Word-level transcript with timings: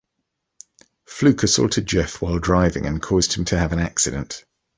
Fluke 1.05 1.43
assaulted 1.43 1.85
Jeff 1.85 2.23
while 2.23 2.39
driving 2.39 2.87
and 2.87 2.99
caused 3.03 3.33
him 3.33 3.45
to 3.45 3.59
have 3.59 3.71
an 3.71 3.77
accident. 3.77 4.43